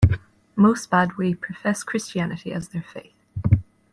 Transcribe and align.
Most 0.55 0.89
Badwe'e 0.89 1.39
profess 1.39 1.83
Christianity 1.83 2.51
as 2.51 2.69
their 2.69 2.81
faith. 2.81 3.13